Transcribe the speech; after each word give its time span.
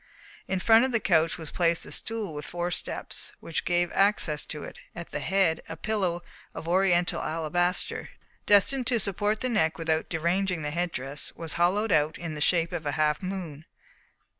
In 0.47 0.59
front 0.59 0.83
of 0.83 0.91
the 0.91 0.99
couch 0.99 1.37
was 1.37 1.51
placed 1.51 1.85
a 1.85 1.91
stool 1.91 2.33
with 2.33 2.43
four 2.43 2.71
steps, 2.71 3.33
which 3.39 3.65
gave 3.65 3.91
access 3.91 4.47
to 4.47 4.63
it: 4.63 4.79
at 4.95 5.11
the 5.11 5.19
head, 5.19 5.61
a 5.69 5.77
pillow 5.77 6.23
of 6.55 6.67
Oriental 6.67 7.21
alabaster, 7.21 8.09
destined 8.47 8.87
to 8.87 8.99
support 8.99 9.41
the 9.41 9.47
neck 9.49 9.77
without 9.77 10.09
deranging 10.09 10.63
the 10.63 10.71
head 10.71 10.91
dress, 10.91 11.31
was 11.35 11.53
hollowed 11.53 11.91
out 11.91 12.17
in 12.17 12.33
the 12.33 12.41
shape 12.41 12.71
of 12.71 12.87
a 12.87 12.93
half 12.93 13.21
moon. 13.21 13.65